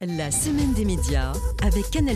La 0.00 0.30
semaine 0.30 0.74
des 0.74 0.84
médias 0.84 1.32
avec 1.60 1.90
Canal+, 1.90 2.14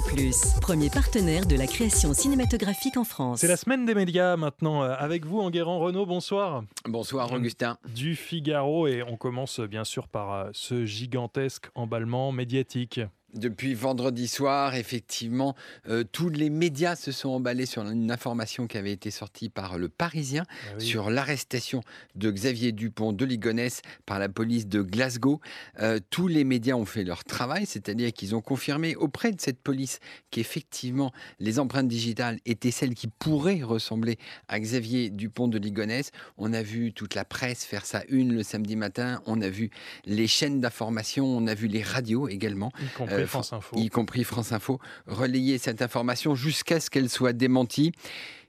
premier 0.61 0.89
partenaire 0.89 1.47
de 1.47 1.57
la 1.57 1.67
création 1.67 2.15
cinématographique 2.15 2.97
en 2.97 3.03
France. 3.03 3.41
C'est 3.41 3.49
la 3.49 3.57
semaine 3.57 3.87
des 3.87 3.97
médias 3.97 4.37
maintenant 4.37 4.85
euh, 4.85 4.95
avec 4.97 5.27
vous 5.27 5.41
Enguerrand 5.41 5.81
Renault, 5.81 6.07
bonsoir. 6.07 6.63
Bonsoir 6.85 7.33
Augustin. 7.33 7.79
Du 7.93 8.15
Figaro 8.15 8.87
et 8.87 9.03
on 9.03 9.17
commence 9.17 9.59
bien 9.59 9.83
sûr 9.83 10.07
par 10.07 10.33
euh, 10.33 10.51
ce 10.53 10.85
gigantesque 10.85 11.71
emballement 11.75 12.31
médiatique. 12.31 13.01
Depuis 13.35 13.73
vendredi 13.73 14.29
soir, 14.29 14.75
effectivement, 14.75 15.55
euh, 15.89 16.05
tous 16.05 16.29
les 16.29 16.51
médias 16.51 16.97
se 16.97 17.13
sont 17.13 17.31
emballés 17.31 17.65
sur 17.65 17.83
une 17.83 18.11
information 18.11 18.67
qui 18.67 18.77
avait 18.77 18.93
été 18.93 19.11
sortie 19.11 19.49
par 19.49 19.79
le 19.79 19.89
Parisien 19.89 20.45
Ah 20.51 20.75
oui. 20.79 20.85
sur 20.85 21.09
l'arrestation 21.09 21.83
de 22.15 22.31
Xavier 22.31 22.73
Dupont 22.73 23.15
de 23.15 23.25
Ligonnès 23.25 23.81
par 24.05 24.19
la 24.19 24.29
police 24.29 24.67
de 24.67 24.83
Glasgow. 24.83 25.41
Euh, 25.81 25.99
tous 26.11 26.29
les 26.29 26.45
médias 26.45 26.75
ont 26.75 26.85
fait 26.85 27.05
leur 27.05 27.25
travail, 27.25 27.65
c'est-à-dire 27.65 28.13
qu'ils 28.13 28.35
ont 28.35 28.43
confirmé 28.43 28.97
auprès 28.97 29.33
de 29.33 29.41
cette 29.41 29.61
police 29.61 29.99
qu'effectivement 30.31 31.11
les 31.41 31.59
empreintes 31.59 31.89
digitales 31.89 32.39
étaient 32.45 32.71
celles 32.71 32.95
qui 32.95 33.07
pourraient 33.09 33.63
ressembler 33.63 34.19
à 34.49 34.61
Xavier 34.61 35.09
Dupont 35.09 35.49
de 35.49 35.59
Ligonnès. 35.59 36.11
On 36.37 36.53
a 36.53 36.63
vu 36.63 36.93
toute 36.93 37.15
la 37.15 37.25
presse 37.25 37.65
faire 37.65 37.87
sa 37.87 38.03
une 38.09 38.35
le 38.35 38.43
samedi 38.43 38.77
matin, 38.77 39.23
on 39.27 39.41
a 39.41 39.49
vu 39.49 39.71
les 40.05 40.27
chaînes 40.27 40.61
d'information, 40.61 41.25
on 41.25 41.47
a 41.47 41.55
vu 41.55 41.67
les 41.69 41.83
radios 41.83 42.29
également 42.29 42.73
Y 42.79 42.89
compris 42.95 43.22
France 43.27 43.53
Info. 43.53 43.77
y 43.77 43.89
compris 43.89 44.25
France 44.25 44.53
Info, 44.53 44.79
relayer 45.07 45.59
cette 45.59 45.83
information 45.83 46.35
jusqu'à 46.35 46.81
ce 46.81 46.91
qu'elle 46.91 47.09
soit 47.09 47.33
démentie. 47.33 47.93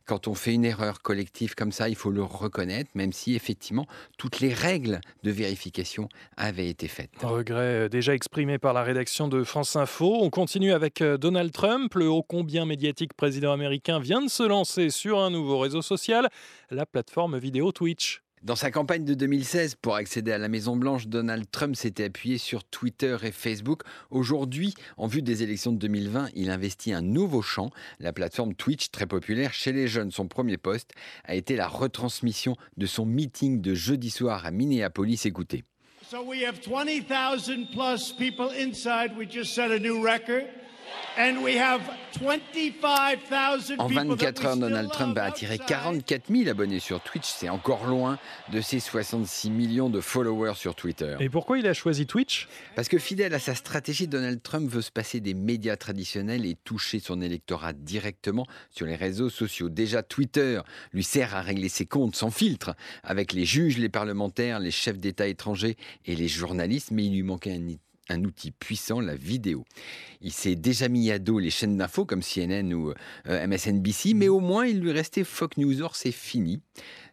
Quand 0.05 0.27
on 0.27 0.34
fait 0.34 0.54
une 0.54 0.66
erreur 0.66 1.02
collective 1.02 1.55
comme 1.55 1.72
ça, 1.72 1.88
il 1.88 1.95
faut 1.95 2.12
le 2.12 2.23
reconnaître, 2.23 2.90
même 2.94 3.14
si 3.14 3.36
effectivement 3.36 3.86
toutes 4.17 4.41
les 4.41 4.54
règles 4.54 5.00
de 5.23 5.31
vérification 5.31 6.09
avaient 6.36 6.67
été 6.67 6.90
faites. 6.90 7.12
Un 7.22 7.30
regret 7.30 7.86
euh, 7.86 7.90
déjà 7.90 8.14
exprimé 8.14 8.58
par 8.58 8.73
la 8.73 8.84
rédaction 8.84 9.30
de 9.30 9.45
France 9.45 9.78
Info. 9.78 10.17
On 10.22 10.30
continue 10.30 10.73
avec 10.73 11.02
euh, 11.02 11.17
Donald 11.17 11.53
Trump. 11.53 11.94
Le 11.95 12.09
ô 12.09 12.22
combien 12.22 12.66
médiatique 12.66 13.14
président 13.14 13.53
américain 13.53 14.00
vient 14.00 14.22
de 14.22 14.30
se 14.30 14.44
lancer 14.44 14.89
sur 14.89 15.20
un 15.20 15.30
nouveau 15.30 15.59
réseau 15.59 15.81
social, 15.81 16.28
la 16.70 16.86
plateforme 16.86 17.38
vidéo 17.38 17.72
Twitch. 17.72 18.22
Dans 18.44 18.58
sa 18.58 18.72
campagne 18.72 19.05
de 19.05 19.13
2016 19.13 19.75
pour 19.75 19.95
accéder 19.95 20.33
à 20.33 20.38
la 20.38 20.49
Maison-Blanche, 20.49 21.08
Donald 21.08 21.45
Trump 21.49 21.77
s'était 21.77 22.03
appuyé 22.03 22.38
sur 22.38 22.66
Twitter 22.66 23.16
et 23.23 23.31
Facebook. 23.31 23.83
Aujourd'hui, 24.09 24.73
en 24.97 25.08
vue 25.08 25.22
des 25.22 25.44
élections 25.44 25.72
de 25.72 25.77
2020, 25.77 26.27
il 26.36 26.49
investit 26.49 26.91
un 26.91 27.02
nouveau 27.02 27.41
champ, 27.41 27.69
la 28.02 28.11
plateforme 28.11 28.53
Twitch, 28.53 28.91
très 28.91 29.05
populaire 29.05 29.53
chez 29.53 29.71
les 29.71 29.88
jeunes. 29.88 30.11
Son 30.11 30.27
premier 30.27 30.58
poste 30.58 30.91
a 31.23 31.36
été 31.36 31.55
la 31.55 31.69
retransmission 31.69 32.58
de 32.75 32.86
son 32.86 33.05
meeting 33.05 33.61
de 33.61 33.73
jeudi 33.73 34.09
soir 34.09 34.45
à 34.45 34.52
Minneapolis. 34.52 35.21
Écoutez. 35.25 35.64
So 36.11 36.21
we 36.21 36.44
have 36.44 36.59
20,000 36.59 37.67
plus 37.73 38.11
people 38.11 38.49
inside. 38.52 39.17
We 39.17 39.25
just 39.25 39.55
set 39.55 39.71
a 39.71 39.80
new 39.80 40.03
record. 40.03 40.44
En 43.80 43.88
people 43.88 44.17
that 44.17 44.33
24 44.33 44.39
we 44.39 44.45
heures, 44.45 44.58
Donald 44.58 44.92
Trump 44.92 45.17
a 45.17 45.25
attiré 45.25 45.55
outside. 45.55 45.67
44 45.67 46.23
000 46.30 46.50
abonnés 46.50 46.80
sur 46.80 47.02
Twitch. 47.02 47.25
C'est 47.28 47.50
encore 47.50 47.86
loin 47.86 48.17
de 48.52 48.61
ses 48.61 48.80
66 48.80 49.52
millions 49.52 49.89
de 49.89 50.02
followers 50.02 50.55
sur 50.55 50.75
Twitter. 50.75 51.16
Et 51.20 51.30
pourquoi 51.30 51.59
il 51.59 51.67
a 51.67 51.73
choisi 51.73 52.05
Twitch? 52.05 52.47
Parce 52.75 52.88
que 52.88 52.97
fidèle 52.97 53.33
à 53.33 53.39
sa 53.39 53.55
stratégie, 53.55 54.08
Donald 54.08 54.42
Trump 54.42 54.70
veut 54.70 54.81
se 54.81 54.92
passer 54.92 55.20
des 55.20 55.33
médias 55.33 55.75
traditionnels 55.75 56.45
et 56.45 56.55
toucher 56.55 57.00
son 57.00 57.22
électorat 57.22 57.73
directement 57.73 58.48
sur 58.70 58.86
les 58.86 58.95
réseaux 58.95 59.30
sociaux. 59.30 59.70
Déjà, 59.70 60.03
Twitter 60.03 60.61
lui 60.94 61.03
sert 61.03 61.36
à 61.36 61.42
régler 61.42 61.70
ses 61.70 61.86
comptes 61.86 62.16
sans 62.16 62.31
filtre 62.31 62.75
avec 63.03 63.33
les 63.33 63.45
juges, 63.45 63.77
les 63.77 63.89
parlementaires, 63.89 64.59
les 64.59 64.72
chefs 64.72 65.00
d'État 65.00 65.27
étrangers 65.27 65.77
et 66.05 66.16
les 66.16 66.27
journalistes, 66.27 66.92
mais 66.92 67.05
il 67.05 67.14
lui 67.14 67.23
manquait 67.23 67.53
un 67.53 67.67
un 68.09 68.23
outil 68.23 68.52
puissant, 68.52 69.00
la 69.00 69.16
vidéo. 69.16 69.66
Il 70.22 70.32
s'est 70.32 70.56
déjà 70.56 70.90
mis 70.90 71.12
à 71.12 71.20
dos 71.20 71.40
les 71.40 71.50
chaînes 71.50 71.78
d'infos 71.78 72.06
comme 72.06 72.22
CNN 72.22 72.73
ou 72.73 72.94
euh, 73.28 73.48
MSNBC, 73.48 74.14
mais 74.14 74.28
au 74.28 74.40
moins 74.40 74.66
il 74.66 74.80
lui 74.80 74.92
restait 74.92 75.23
Fox 75.23 75.58
News. 75.58 75.82
Or, 75.82 75.95
c'est 75.95 76.12
fini. 76.12 76.62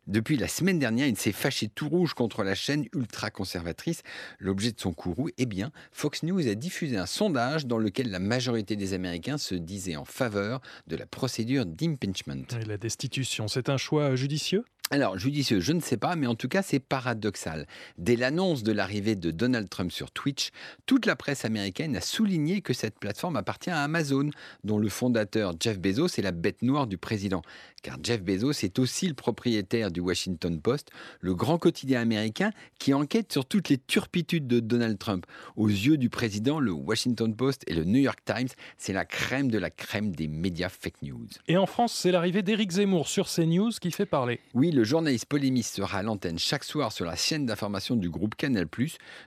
Depuis 0.07 0.37
la 0.37 0.49
semaine 0.49 0.79
dernière, 0.79 1.07
il 1.07 1.17
s'est 1.17 1.31
fâché 1.31 1.69
tout 1.69 1.89
rouge 1.89 2.15
contre 2.15 2.43
la 2.43 2.55
chaîne 2.55 2.87
ultra-conservatrice. 2.95 4.03
L'objet 4.39 4.73
de 4.73 4.81
son 4.81 4.93
courroux, 4.93 5.29
eh 5.39 5.47
bien, 5.47 5.71
Fox 5.93 6.25
News 6.25 6.49
a 6.49 6.55
diffusé 6.55 6.97
un 6.97 7.07
sondage 7.07 7.67
dans 7.67 7.79
lequel 7.79 8.11
la 8.11 8.19
majorité 8.19 8.75
des 8.75 8.93
Américains 8.93 9.39
se 9.39 9.55
disaient 9.55 9.97
en 9.97 10.05
faveur 10.05 10.61
de 10.89 10.97
la 10.97 11.07
procédure 11.07 11.65
d'impeachment. 11.67 12.45
Et 12.61 12.65
La 12.65 12.77
destitution, 12.77 13.47
c'est 13.47 13.69
un 13.69 13.77
choix 13.77 14.17
judicieux? 14.17 14.65
Alors, 14.93 15.17
judicieux, 15.17 15.61
je 15.61 15.73
ne 15.73 15.79
sais 15.79 15.97
pas, 15.97 16.17
mais 16.17 16.27
en 16.27 16.35
tout 16.35 16.49
cas, 16.49 16.63
c'est 16.63 16.81
paradoxal. 16.81 17.69
Dès 17.97 18.17
l'annonce 18.17 18.65
de 18.65 18.73
l'arrivée 18.73 19.15
de 19.15 19.31
Donald 19.31 19.69
Trump 19.69 19.93
sur 19.93 20.11
Twitch, 20.11 20.51
toute 20.85 21.07
la 21.07 21.15
presse 21.15 21.45
américaine 21.45 21.95
a 21.95 22.01
souligné 22.01 22.61
que 22.61 22.73
cette 22.73 22.99
plateforme 22.99 23.37
appartient 23.37 23.71
à 23.71 23.85
Amazon, 23.85 24.31
dont 24.65 24.79
le 24.79 24.89
fondateur 24.89 25.55
Jeff 25.61 25.79
Bezos 25.79 26.19
est 26.19 26.23
la 26.23 26.33
bête 26.33 26.63
noire 26.63 26.89
du 26.89 26.99
président. 26.99 27.43
Car 27.85 27.99
Jeff 28.03 28.21
Bezos 28.25 28.65
est 28.65 28.81
aussi 28.81 29.07
le 29.07 29.15
propriétaire 29.15 29.93
du 29.93 30.01
Washington 30.01 30.61
Post, 30.61 30.91
le 31.21 31.37
grand 31.37 31.59
quotidien 31.59 32.01
américain 32.01 32.51
qui 32.81 32.93
enquête 32.93 33.33
sur 33.33 33.47
toutes 33.47 33.69
les 33.69 33.79
turpitudes 33.79 34.49
de 34.49 34.59
Donald 34.59 34.99
Trump. 34.99 35.25
Aux 35.55 35.69
yeux 35.69 35.99
du 35.99 36.11
président, 36.11 36.59
le 36.59 36.73
Washington 36.73 37.33
Post 37.37 37.63
et 37.69 37.75
le 37.75 37.85
New 37.85 38.01
York 38.01 38.19
Times, 38.25 38.49
c'est 38.77 38.93
la 38.93 39.05
crème 39.05 39.53
de 39.53 39.59
la 39.59 39.71
crème 39.71 40.17
des 40.17 40.27
médias 40.27 40.69
fake 40.69 41.01
news. 41.03 41.29
Et 41.47 41.57
en 41.57 41.67
France, 41.67 41.93
c'est 41.95 42.11
l'arrivée 42.11 42.43
d'Éric 42.43 42.73
Zemmour 42.73 43.07
sur 43.07 43.29
CNews 43.29 43.71
qui 43.81 43.93
fait 43.93 44.05
parler. 44.05 44.41
Oui, 44.53 44.73
le 44.73 44.80
journaliste 44.85 45.27
polémiste 45.27 45.77
sera 45.77 45.99
à 45.99 46.03
l'antenne 46.03 46.39
chaque 46.39 46.65
soir 46.65 46.93
sur 46.93 47.05
la 47.05 47.17
chaîne 47.17 47.47
d'information 47.47 47.97
du 47.97 48.11
groupe 48.11 48.35
Canal+, 48.35 48.67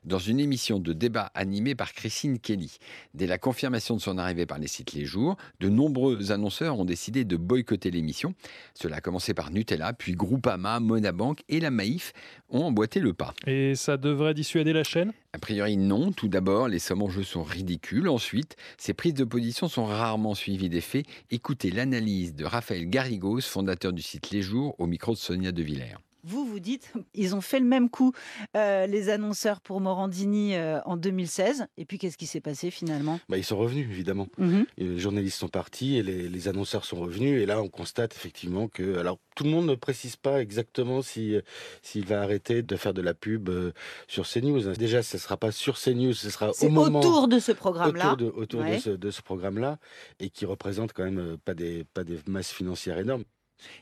dans 0.04 0.20
une 0.20 0.40
émission 0.40 0.80
de 0.80 0.94
débat 0.94 1.32
animée 1.36 1.76
par 1.76 1.94
Christine 1.94 2.40
Kelly. 2.40 2.78
Dès 3.14 3.28
la 3.28 3.38
confirmation 3.38 3.96
de 3.96 4.02
son 4.02 4.18
arrivée 4.18 4.46
par 4.46 4.60
les 4.60 4.68
sites 4.68 4.94
Les 4.94 5.06
Jours, 5.06 5.38
de 5.60 5.70
nombreux 5.70 6.32
annonceurs 6.32 6.80
ont 6.80 6.86
décidé 6.86 7.26
de 7.26 7.38
boycotter 7.38 7.92
l'émission. 7.92 8.36
Cela 8.74 8.98
a 8.98 9.02
commencé 9.02 9.34
par 9.34 9.52
Nutella, 9.52 9.94
puis 9.94 10.14
Groupama, 10.14 10.80
Monabank 10.80 11.44
et 11.50 11.60
la 11.60 11.72
Maïf 11.72 12.14
ont 12.50 12.64
emboîté 12.64 13.00
le 13.00 13.14
pas. 13.14 13.34
Et 13.48 13.76
ça 13.76 13.98
devrait 13.98 14.34
dissuader 14.34 14.74
la 14.74 14.84
chaîne? 14.84 15.14
A 15.36 15.40
priori, 15.40 15.78
non. 15.78 16.12
Tout 16.12 16.28
d'abord, 16.28 16.68
les 16.68 16.78
sommes 16.78 17.02
en 17.02 17.10
jeu 17.10 17.24
sont 17.24 17.42
ridicules. 17.42 18.08
Ensuite, 18.08 18.56
ces 18.78 18.94
prises 18.94 19.16
de 19.16 19.24
position 19.24 19.68
sont 19.68 19.86
rarement 19.86 20.36
suivies 20.36 20.70
des. 20.70 21.06
Écoutez 21.32 21.72
l'analyse 21.72 22.36
de 22.36 22.46
Raphaël 22.46 22.88
Garrigos, 22.88 23.42
fondateur 23.42 23.94
du 23.94 24.04
site 24.04 24.30
Les 24.30 24.44
Jours, 24.44 24.76
au 24.80 24.86
micro 24.86 25.14
de 25.14 25.18
Sonia 25.18 25.52
De 25.52 25.64
Villers. 25.64 25.98
Vous 26.26 26.46
vous 26.46 26.60
dites, 26.60 26.94
ils 27.14 27.36
ont 27.36 27.42
fait 27.42 27.60
le 27.60 27.66
même 27.66 27.90
coup, 27.90 28.14
euh, 28.56 28.86
les 28.88 29.10
annonceurs 29.10 29.60
pour 29.62 29.82
Morandini 29.82 30.56
euh, 30.56 30.80
en 30.86 30.96
2016. 30.98 31.68
Et 31.78 31.86
puis 31.86 31.98
qu'est-ce 31.98 32.18
qui 32.18 32.26
s'est 32.28 32.40
passé 32.42 32.72
finalement? 32.72 33.20
Bah, 33.30 33.38
ils 33.38 33.44
sont 33.44 33.58
revenus, 33.58 33.88
évidemment. 33.90 34.28
Mhm. 34.38 34.66
Les 34.78 35.00
journalistes 35.00 35.38
sont 35.38 35.50
partis 35.50 35.98
et 35.98 36.04
les, 36.04 36.30
les 36.30 36.48
annonceurs 36.48 36.86
sont 36.86 36.98
revenus. 36.98 37.42
Et 37.42 37.46
là, 37.46 37.62
on 37.62 37.68
constate 37.68 38.16
effectivement 38.16 38.68
que. 38.68 38.98
Alors, 38.98 39.20
tout 39.36 39.44
le 39.44 39.50
monde 39.50 39.66
ne 39.66 39.76
précise 39.76 40.16
pas 40.16 40.42
exactement 40.42 41.02
si, 41.02 41.36
euh, 41.36 41.42
s'il 41.82 42.06
va 42.06 42.22
arrêter 42.22 42.62
de 42.62 42.76
faire 42.76 42.94
de 42.94 43.02
la 43.02 43.14
pub 43.14 43.50
euh, 43.50 43.72
sur 44.08 44.28
CNews. 44.28 44.74
Déjà, 44.76 45.04
ce 45.04 45.18
ne 45.18 45.20
sera 45.22 45.38
pas 45.38 45.52
sur 45.52 45.78
CNews, 45.80 46.14
ce 46.14 46.30
sera 46.30 46.52
au 46.62 46.70
moment. 46.70 47.00
autour 47.00 47.28
de 47.28 47.40
ce 47.40 47.52
programme-là. 47.52 48.14
autour 48.14 48.18
de, 48.18 48.26
autour 48.40 48.62
de 48.62 48.66
Ouais. 48.66 48.80
ce, 48.80 48.92
de 48.92 49.12
ce 49.12 49.22
programme-là 49.22 49.78
et 50.20 50.30
qui 50.30 50.46
représente 50.46 50.94
quand 50.94 51.04
même 51.04 51.38
pas 51.44 51.54
des, 51.54 51.84
pas 51.94 52.04
des 52.06 52.18
masses 52.28 52.52
financières 52.52 52.98
énormes. 53.00 53.24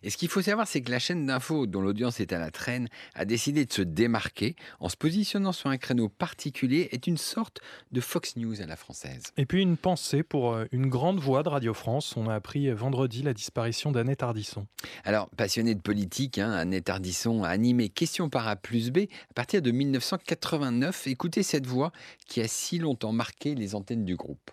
Et 0.03 0.09
ce 0.09 0.17
qu'il 0.17 0.29
faut 0.29 0.41
savoir, 0.41 0.67
c'est 0.67 0.81
que 0.81 0.91
la 0.91 0.99
chaîne 0.99 1.25
d'info, 1.25 1.67
dont 1.67 1.81
l'audience 1.81 2.19
est 2.19 2.33
à 2.33 2.39
la 2.39 2.51
traîne, 2.51 2.87
a 3.15 3.25
décidé 3.25 3.65
de 3.65 3.73
se 3.73 3.81
démarquer 3.81 4.55
en 4.79 4.89
se 4.89 4.97
positionnant 4.97 5.51
sur 5.51 5.69
un 5.69 5.77
créneau 5.77 6.09
particulier, 6.09 6.89
est 6.91 7.07
une 7.07 7.17
sorte 7.17 7.59
de 7.91 8.01
Fox 8.01 8.35
News 8.37 8.61
à 8.61 8.65
la 8.65 8.75
française. 8.75 9.23
Et 9.37 9.45
puis 9.45 9.61
une 9.61 9.77
pensée 9.77 10.23
pour 10.23 10.53
euh, 10.53 10.65
une 10.71 10.87
grande 10.87 11.19
voix 11.19 11.43
de 11.43 11.49
Radio 11.49 11.73
France. 11.73 12.15
On 12.17 12.27
a 12.27 12.35
appris 12.35 12.71
vendredi 12.71 13.23
la 13.23 13.33
disparition 13.33 13.91
d'Annette 13.91 14.23
Ardisson. 14.23 14.67
Alors, 15.03 15.29
passionné 15.29 15.75
de 15.75 15.81
politique, 15.81 16.37
hein, 16.37 16.51
Annette 16.51 16.89
Ardisson 16.89 17.43
a 17.43 17.49
animé 17.49 17.89
Question 17.89 18.29
par 18.29 18.47
A 18.47 18.55
plus 18.55 18.91
B 18.91 18.99
à 19.29 19.33
partir 19.33 19.61
de 19.61 19.71
1989. 19.71 21.07
Écoutez 21.07 21.43
cette 21.43 21.65
voix 21.65 21.91
qui 22.27 22.41
a 22.41 22.47
si 22.47 22.79
longtemps 22.79 23.11
marqué 23.11 23.55
les 23.55 23.75
antennes 23.75 24.05
du 24.05 24.15
groupe. 24.15 24.51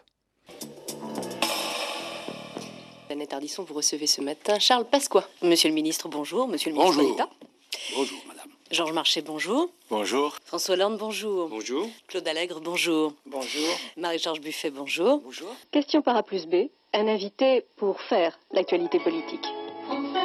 Ardisson, 3.32 3.62
vous 3.64 3.74
recevez 3.74 4.06
ce 4.06 4.20
matin 4.20 4.58
Charles 4.58 4.84
Pasqua. 4.84 5.26
Monsieur 5.42 5.68
le 5.68 5.74
ministre, 5.74 6.08
bonjour. 6.08 6.46
Monsieur 6.46 6.70
le 6.70 6.76
ministre 6.76 6.96
Bonjour. 6.96 7.12
d'État. 7.16 7.28
Bonjour, 7.96 8.18
madame. 8.26 8.48
Georges 8.70 8.92
Marchais, 8.92 9.22
bonjour. 9.22 9.70
Bonjour. 9.90 10.36
François 10.44 10.74
Hollande, 10.74 10.98
bonjour. 10.98 11.48
Bonjour. 11.48 11.88
Claude 12.06 12.28
Allègre, 12.28 12.60
bonjour. 12.60 13.14
Bonjour. 13.26 13.68
Marie-Georges 13.96 14.40
Buffet, 14.40 14.70
bonjour. 14.70 15.20
Bonjour. 15.24 15.48
Question 15.70 16.02
par 16.02 16.16
A 16.16 16.22
plus 16.22 16.46
B, 16.46 16.68
un 16.92 17.08
invité 17.08 17.64
pour 17.76 18.00
faire 18.02 18.38
l'actualité 18.52 18.98
politique. 19.00 19.44
Écoutez, 19.90 20.20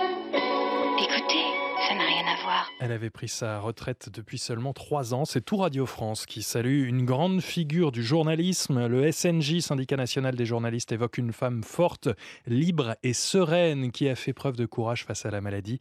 revoir. 2.44 2.72
Elle 2.80 2.92
avait 2.92 3.10
pris 3.10 3.28
sa 3.28 3.60
retraite 3.60 4.10
depuis 4.14 4.38
seulement 4.38 4.74
trois 4.74 5.14
ans. 5.14 5.26
C'est 5.26 5.42
tout 5.42 5.58
Radio 5.58 5.86
France 5.86 6.26
qui 6.26 6.44
salue 6.44 6.88
une 6.88 7.06
grande 7.06 7.42
figure 7.42 7.92
du 7.92 8.04
journalisme. 8.04 8.88
Le 8.88 9.12
SNJ, 9.12 9.60
Syndicat 9.60 9.98
national 9.98 10.36
des 10.36 10.46
journalistes, 10.46 10.92
évoque 10.92 11.18
une 11.18 11.34
femme 11.34 11.64
forte, 11.64 12.10
libre 12.46 12.96
et 13.04 13.14
sereine 13.14 13.92
qui 13.92 14.10
a 14.10 14.16
fait 14.16 14.34
preuve 14.34 14.56
de 14.56 14.66
courage 14.66 15.06
face 15.06 15.26
à 15.26 15.32
la 15.32 15.42
maladie. 15.42 15.80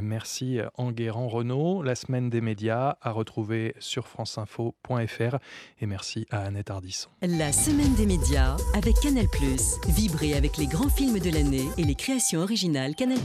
Merci 0.00 0.58
Enguerrand 0.76 1.28
Renault. 1.28 1.82
La 1.82 1.94
semaine 1.94 2.30
des 2.30 2.40
médias 2.40 2.96
à 3.00 3.10
retrouver 3.10 3.74
sur 3.78 4.06
franceinfo.fr. 4.06 5.36
Et 5.80 5.86
merci 5.86 6.26
à 6.30 6.42
Annette 6.42 6.70
Ardisson. 6.70 7.08
La 7.22 7.52
semaine 7.52 7.94
des 7.94 8.06
médias 8.06 8.56
avec 8.74 8.94
Canal+. 9.02 9.26
Vibrez 9.88 10.34
avec 10.34 10.56
les 10.56 10.66
grands 10.66 10.90
films 10.90 11.18
de 11.18 11.30
l'année 11.30 11.66
et 11.78 11.84
les 11.84 11.94
créations 11.94 12.40
originales 12.40 12.94
Canal+. 12.94 13.18